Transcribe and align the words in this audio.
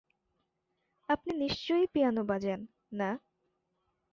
আপনি 1.09 1.31
নিশ্চয়ই 1.35 1.87
পিয়ানো 1.93 2.21
বাজান 2.23 2.59
না? 2.91 3.09